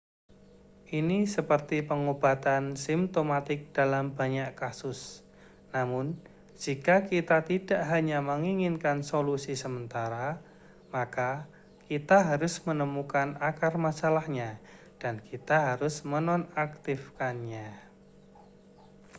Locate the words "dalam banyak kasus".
3.77-5.01